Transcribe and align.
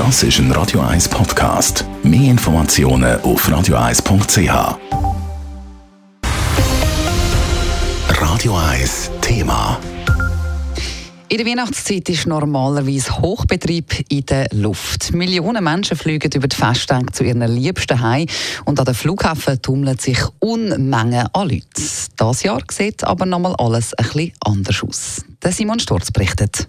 Das 0.00 0.22
ist 0.22 0.38
ein 0.38 0.50
Radio 0.52 0.80
1 0.80 1.10
Podcast. 1.10 1.84
Mehr 2.02 2.30
Informationen 2.30 3.20
auf 3.20 3.46
radio1.ch. 3.46 4.78
Radio 8.08 8.56
1 8.56 9.10
Thema. 9.20 9.78
In 11.28 11.36
der 11.36 11.46
Weihnachtszeit 11.46 12.08
ist 12.08 12.26
normalerweise 12.26 13.14
Hochbetrieb 13.18 14.06
in 14.08 14.24
der 14.24 14.48
Luft. 14.52 15.12
Millionen 15.12 15.62
Menschen 15.62 15.98
fliegen 15.98 16.32
über 16.32 16.48
die 16.48 16.56
Festtage 16.56 17.12
zu 17.12 17.22
ihren 17.22 17.42
Liebsten 17.42 18.00
heim 18.00 18.24
und 18.64 18.78
an 18.78 18.86
den 18.86 18.94
Flughafen 18.94 19.60
tummeln 19.60 19.98
sich 19.98 20.20
Unmengen 20.38 21.28
an 21.34 21.48
Leuten. 21.50 21.90
Das 22.16 22.42
Jahr 22.42 22.62
sieht 22.70 23.04
aber 23.04 23.26
nochmal 23.26 23.54
alles 23.58 23.92
ein 23.92 24.06
bisschen 24.06 24.32
anders 24.40 24.82
aus. 24.82 25.24
Der 25.42 25.52
Simon 25.52 25.78
Sturz 25.78 26.10
berichtet. 26.10 26.68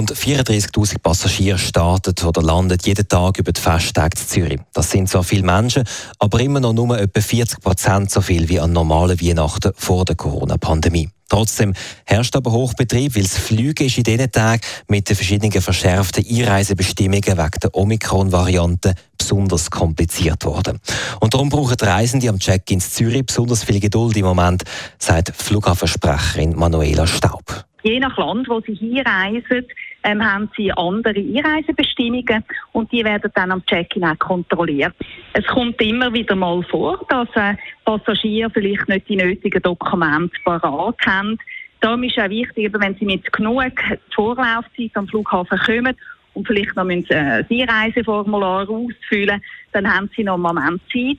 Rund 0.00 0.14
34.000 0.14 0.98
Passagiere 1.02 1.58
starten 1.58 2.14
oder 2.26 2.40
landen 2.40 2.78
jeden 2.82 3.06
Tag 3.06 3.38
über 3.38 3.52
die 3.52 3.60
Festtage 3.60 4.16
in 4.18 4.26
Zürich. 4.26 4.60
Das 4.72 4.90
sind 4.90 5.10
zwar 5.10 5.22
viele 5.22 5.42
Menschen, 5.42 5.84
aber 6.18 6.40
immer 6.40 6.58
noch 6.58 6.72
nur 6.72 6.98
etwa 6.98 7.20
40 7.20 7.60
Prozent 7.60 8.10
so 8.10 8.22
viel 8.22 8.48
wie 8.48 8.60
an 8.60 8.72
normalen 8.72 9.20
Weihnachten 9.20 9.72
vor 9.76 10.06
der 10.06 10.16
Corona-Pandemie. 10.16 11.10
Trotzdem 11.28 11.74
herrscht 12.06 12.34
aber 12.34 12.50
Hochbetrieb, 12.50 13.14
weil 13.14 13.24
das 13.24 13.36
Fliegen 13.36 13.86
ist 13.86 13.98
in 13.98 14.04
diesen 14.04 14.32
Tagen 14.32 14.62
mit 14.88 15.06
den 15.06 15.16
verschiedenen 15.16 15.60
verschärften 15.60 16.24
Einreisebestimmungen 16.26 17.36
wegen 17.36 17.60
der 17.62 17.74
Omikron-Variante 17.74 18.94
besonders 19.18 19.70
kompliziert 19.70 20.46
worden. 20.46 20.80
Und 21.20 21.34
darum 21.34 21.50
brauchen 21.50 21.76
Reisende 21.78 22.30
am 22.30 22.38
Check-in 22.38 22.76
in 22.76 22.80
Zürich 22.80 23.26
besonders 23.26 23.64
viel 23.64 23.80
Geduld 23.80 24.16
im 24.16 24.24
Moment, 24.24 24.62
sagt 24.98 25.30
Flughafensprecherin 25.36 26.56
Manuela 26.56 27.06
Staub. 27.06 27.66
Je 27.82 27.98
nach 27.98 28.16
Land, 28.16 28.48
wo 28.48 28.60
sie 28.60 28.74
hinreisen, 28.74 29.66
ähm, 30.02 30.24
haben 30.24 30.50
sie 30.56 30.72
andere 30.72 31.18
Einreisebestimmungen 31.18 32.44
und 32.72 32.90
die 32.92 33.04
werden 33.04 33.30
dann 33.34 33.52
am 33.52 33.64
Check-in 33.66 34.04
auch 34.04 34.18
kontrolliert. 34.18 34.94
Es 35.32 35.46
kommt 35.46 35.80
immer 35.82 36.12
wieder 36.12 36.36
mal 36.36 36.62
vor, 36.64 37.04
dass 37.08 37.28
äh, 37.34 37.54
Passagiere 37.84 38.50
vielleicht 38.50 38.88
nicht 38.88 39.08
die 39.08 39.16
nötigen 39.16 39.62
Dokumente 39.62 40.36
parat 40.44 40.96
haben. 41.06 41.38
Darum 41.80 42.02
ist 42.02 42.18
auch 42.18 42.28
wichtig, 42.28 42.72
wenn 42.78 42.94
sie 42.96 43.06
mit 43.06 43.32
genug 43.32 43.72
Vorlaufzeit 44.14 44.90
am 44.94 45.08
Flughafen 45.08 45.58
kommen 45.58 45.96
und 46.34 46.46
vielleicht 46.46 46.76
noch 46.76 46.84
müssen, 46.84 47.12
äh, 47.12 47.44
Einreiseformular 47.50 48.68
ausfüllen, 48.68 49.42
dann 49.72 49.92
haben 49.92 50.10
sie 50.14 50.24
noch 50.24 50.34
einen 50.34 50.42
Moment 50.42 50.80
Zeit 50.92 51.18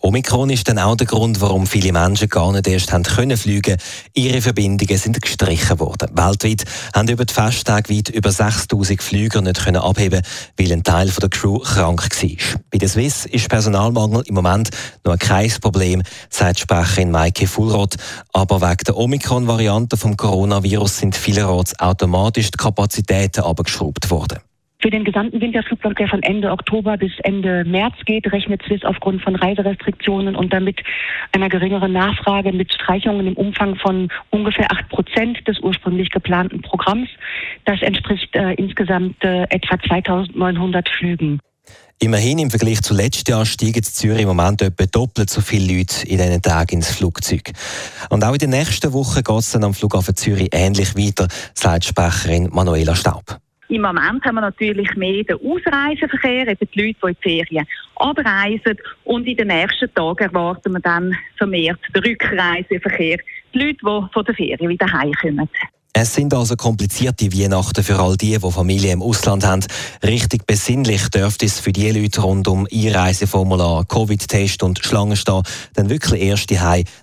Omikron 0.00 0.50
ist 0.50 0.68
dann 0.68 0.78
auch 0.78 0.94
der 0.94 1.06
Grund, 1.06 1.40
warum 1.40 1.66
viele 1.66 1.90
Menschen 1.90 2.28
gar 2.28 2.52
nicht 2.52 2.68
erst 2.68 2.92
haben 2.92 3.02
können 3.02 3.36
fliegen. 3.36 3.76
Ihre 4.14 4.40
Verbindungen 4.40 4.98
sind 4.98 5.20
gestrichen 5.20 5.80
worden. 5.80 6.10
Weltweit 6.12 6.64
haben 6.94 7.08
über 7.08 7.24
die 7.24 7.34
Festtage 7.34 7.92
weit 7.92 8.10
über 8.10 8.30
6000 8.30 9.02
Flüger 9.02 9.40
nicht 9.40 9.64
können 9.64 9.82
abheben, 9.82 10.22
weil 10.56 10.72
ein 10.72 10.84
Teil 10.84 11.10
der 11.10 11.28
Crew 11.28 11.58
krank 11.58 12.02
war. 12.02 12.60
Bei 12.70 12.78
der 12.78 12.88
Swiss 12.88 13.26
ist 13.26 13.48
Personalmangel 13.48 14.22
im 14.26 14.34
Moment 14.34 14.70
noch 15.04 15.18
kein 15.18 15.50
Problem, 15.60 16.02
sagt 16.30 16.60
Sprecherin 16.60 17.10
Maike 17.10 17.48
Fullroth. 17.48 17.96
Aber 18.32 18.60
wegen 18.60 18.84
der 18.86 18.96
Omikron-Variante 18.96 19.96
vom 19.96 20.16
Coronavirus 20.16 20.98
sind 20.98 21.16
vielerorts 21.16 21.78
automatisch 21.80 22.50
die 22.50 22.58
Kapazitäten 22.58 23.40
abgeschraubt 23.40 24.08
worden. 24.10 24.38
Für 24.86 24.90
den 24.90 25.02
gesamten 25.02 25.40
Winterflugplan, 25.40 25.96
der 25.96 26.06
von 26.06 26.22
Ende 26.22 26.52
Oktober 26.52 26.96
bis 26.96 27.10
Ende 27.24 27.64
März 27.64 27.96
geht, 28.04 28.32
rechnet 28.32 28.62
Swiss 28.62 28.84
aufgrund 28.84 29.20
von 29.20 29.34
Reiserestriktionen 29.34 30.36
und 30.36 30.52
damit 30.52 30.78
einer 31.32 31.48
geringeren 31.48 31.90
Nachfrage 31.92 32.52
mit 32.52 32.72
Streichungen 32.72 33.26
im 33.26 33.34
Umfang 33.34 33.74
von 33.74 34.08
ungefähr 34.30 34.70
acht 34.70 34.88
Prozent 34.88 35.38
des 35.48 35.58
ursprünglich 35.58 36.10
geplanten 36.10 36.62
Programms. 36.62 37.08
Das 37.64 37.82
entspricht 37.82 38.32
äh, 38.36 38.52
insgesamt 38.52 39.16
äh, 39.24 39.42
etwa 39.50 39.76
2900 39.76 40.88
Flügen. 40.88 41.40
Immerhin 41.98 42.38
im 42.38 42.50
Vergleich 42.50 42.80
zu 42.80 42.94
letztes 42.94 43.24
Jahr 43.26 43.44
steigen 43.44 43.78
in 43.78 43.82
Zürich 43.82 44.22
im 44.22 44.28
Moment 44.28 44.62
etwa 44.62 44.86
doppelt 44.86 45.30
so 45.30 45.40
viele 45.40 45.78
Leute 45.78 46.06
in 46.06 46.18
diesen 46.18 46.42
Tagen 46.42 46.76
ins 46.76 46.92
Flugzeug. 46.92 47.50
Und 48.10 48.22
auch 48.22 48.34
in 48.34 48.38
den 48.38 48.50
nächsten 48.50 48.92
Wochen 48.92 49.24
geht 49.24 49.36
es 49.36 49.50
dann 49.50 49.64
am 49.64 49.74
Flughafen 49.74 50.14
Zürich 50.14 50.50
ähnlich 50.52 50.94
weiter, 50.94 51.26
sagt 51.54 51.86
Sprecherin 51.86 52.50
Manuela 52.52 52.94
Staub. 52.94 53.40
Im 53.68 53.82
Moment 53.82 54.24
haben 54.24 54.36
wir 54.36 54.40
natürlich 54.42 54.94
mehr 54.94 55.24
den 55.24 55.36
Ausreiseverkehr, 55.36 56.48
eben 56.48 56.68
die 56.74 56.80
Leute, 56.80 56.98
die 57.02 57.08
in 57.08 57.16
die 57.16 57.22
Ferien 57.22 57.66
abreisen. 57.96 58.78
Und 59.04 59.26
in 59.26 59.36
den 59.36 59.48
nächsten 59.48 59.92
Tagen 59.92 60.24
erwarten 60.24 60.72
wir 60.72 60.80
dann 60.80 61.16
vermehrt 61.36 61.80
den 61.94 62.02
Rückreiseverkehr, 62.02 63.18
die 63.52 63.58
Leute, 63.58 63.78
die 63.80 64.12
von 64.12 64.24
der 64.24 64.34
Ferien 64.34 64.68
wieder 64.68 64.92
heimkommen. 64.92 65.48
Es 65.98 66.14
sind 66.14 66.34
also 66.34 66.56
komplizierte 66.56 67.32
Weihnachten 67.32 67.82
für 67.82 67.98
all 67.98 68.18
die, 68.18 68.38
die 68.38 68.50
Familie 68.52 68.92
im 68.92 69.00
Ausland 69.00 69.46
haben. 69.46 69.64
Richtig 70.02 70.46
besinnlich 70.46 71.08
dürfte 71.08 71.46
es 71.46 71.58
für 71.58 71.72
die 71.72 71.90
Leute 71.90 72.20
rund 72.20 72.48
um 72.48 72.68
Einreiseformular, 72.70 73.86
Covid-Test 73.86 74.62
und 74.62 74.78
Schlangenstehen 74.84 75.42
dann 75.72 75.88
wirklich 75.88 76.20
erst 76.20 76.50
die 76.50 76.58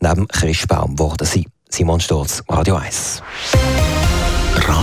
neben 0.00 0.28
Christbaum 0.28 0.94
geworden 0.94 1.26
sein. 1.26 1.46
Simon 1.68 1.98
Sturz, 1.98 2.44
Radio 2.48 2.76
1. 2.76 3.22